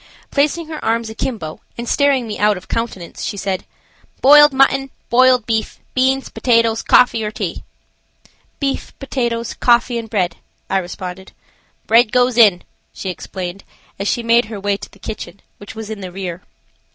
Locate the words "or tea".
7.23-7.63